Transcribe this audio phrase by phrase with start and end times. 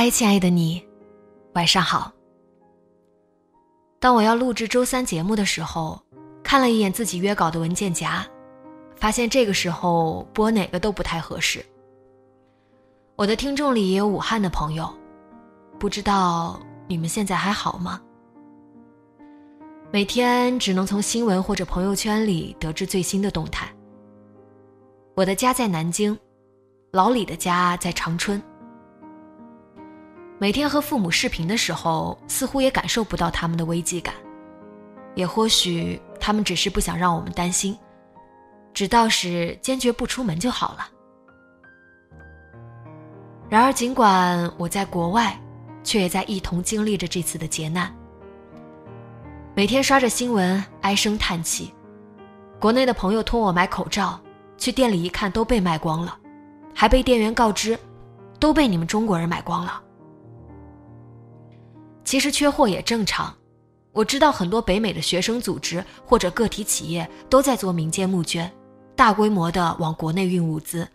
[0.00, 0.80] 嗨，亲爱的你，
[1.54, 2.12] 晚上好。
[3.98, 6.00] 当我要录制周三节目的时候，
[6.40, 8.24] 看了一眼自己约稿的文件夹，
[8.94, 11.66] 发现这个时候播哪个都不太合适。
[13.16, 14.88] 我的听众里也有武汉的朋友，
[15.80, 18.00] 不知道你们现在还好吗？
[19.90, 23.68] 每天只能从新闻或者朋友圈里得知最新的动态。
[25.16, 26.16] 我的家在南京，
[26.92, 28.40] 老李的家在长春。
[30.40, 34.14] 每天和父母视频的时候，似乎也感受不到他们的危机感，
[35.16, 37.76] 也或许他们只是不想让我们担心，
[38.72, 40.88] 只到时坚决不出门就好了。
[43.48, 45.36] 然而，尽管我在国外，
[45.82, 47.92] 却也在一同经历着这次的劫难。
[49.56, 51.74] 每天刷着新闻，唉声叹气。
[52.60, 54.20] 国内的朋友托我买口罩，
[54.56, 56.16] 去店里一看都被卖光了，
[56.72, 57.76] 还被店员告知，
[58.38, 59.82] 都被你们中国人买光了。
[62.08, 63.34] 其实缺货也正常，
[63.92, 68.50] 我知道很多北美的学生组织或者个体企业都在做民间募捐，
[68.96, 70.88] 大规模的往国内运物资。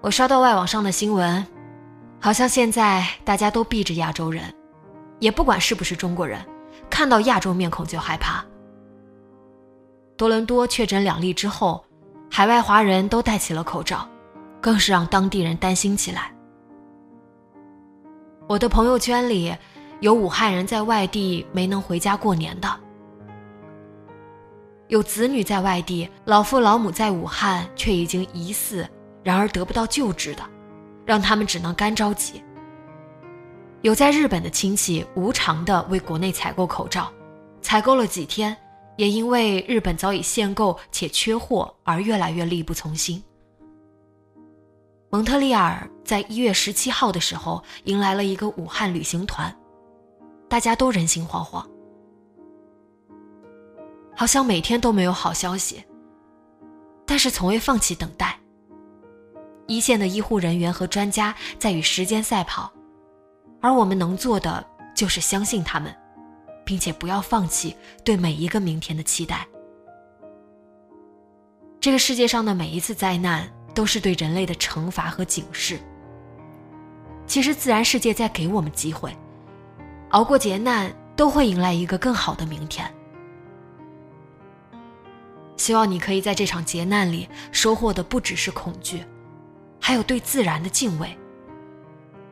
[0.00, 1.46] 我刷到外网上的新闻，
[2.18, 4.42] 好像现在大家都避着亚洲人，
[5.18, 6.40] 也不管是不是中国人，
[6.88, 8.42] 看到亚洲面孔就害怕。
[10.16, 11.84] 多伦多确诊两例之后，
[12.30, 14.08] 海外华人都戴起了口罩，
[14.58, 16.34] 更是让当地人担心起来。
[18.48, 19.52] 我的朋友圈里，
[19.98, 22.68] 有武汉人在外地没能回家过年的，
[24.86, 28.88] 有子女在外地，老父老母在武汉却已经疑似，
[29.24, 30.44] 然而得不到救治的，
[31.04, 32.40] 让他们只能干着急。
[33.82, 37.12] 有在日本的亲戚无偿的为国内采购口罩，
[37.60, 38.56] 采购了几天，
[38.96, 43.20] 也因为日本早已限购且缺货而越来越力不从心。
[45.08, 49.54] 蒙特利尔在一月十七号的时候迎来了一个武汉旅行团，
[50.48, 51.64] 大家都人心惶惶，
[54.14, 55.82] 好像每天都没有好消息。
[57.06, 58.38] 但是从未放弃等待。
[59.68, 62.72] 一线的医护人员和专家在与时间赛跑，
[63.60, 64.64] 而我们能做的
[64.94, 65.94] 就是相信他们，
[66.64, 69.46] 并且不要放弃对每一个明天的期待。
[71.80, 73.55] 这个世界上的每一次灾难。
[73.76, 75.78] 都是对人类的惩罚和警示。
[77.26, 79.14] 其实，自然世界在给我们机会，
[80.12, 82.90] 熬过劫难，都会迎来一个更好的明天。
[85.58, 89.04] 希望你可以在这场劫难里收获的不只是恐惧，
[89.78, 91.14] 还有对自然的敬畏，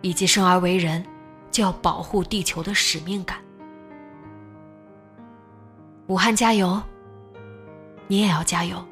[0.00, 1.04] 以及生而为人
[1.50, 3.38] 就要保护地球的使命感。
[6.06, 6.80] 武汉加油！
[8.06, 8.82] 你也要加油。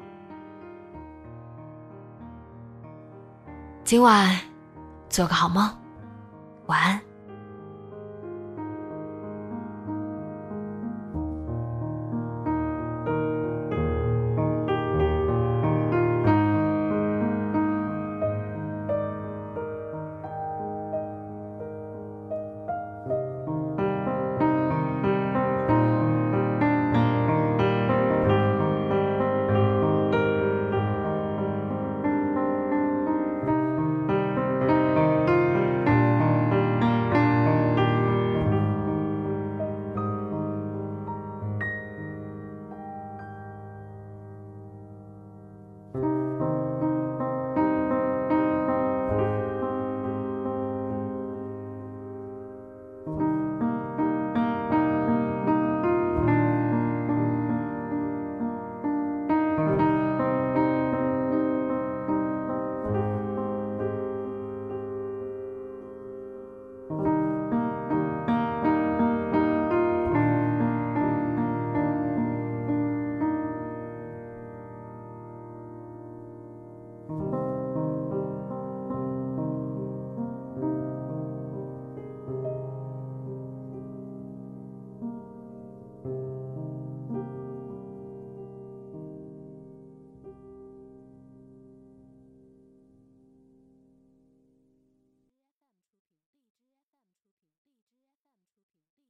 [3.93, 4.39] 今晚，
[5.07, 5.69] 做个好梦，
[6.65, 6.99] 晚安。